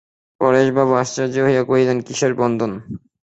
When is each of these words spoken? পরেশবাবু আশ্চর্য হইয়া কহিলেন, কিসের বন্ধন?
পরেশবাবু 0.41 0.93
আশ্চর্য 1.01 1.35
হইয়া 1.45 1.63
কহিলেন, 1.63 1.97
কিসের 2.07 2.33
বন্ধন? 2.35 2.71